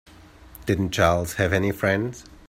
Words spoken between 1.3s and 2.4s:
have any friends?